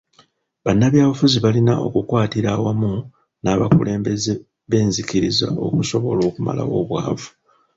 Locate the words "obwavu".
6.81-7.29